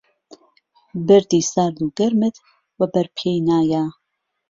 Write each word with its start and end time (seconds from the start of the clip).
بهردی 1.07 1.41
سارد 1.51 1.77
و 1.85 1.87
گهرمت 1.97 2.35
وەبەرپێی 2.79 3.43
نایە 3.49 3.85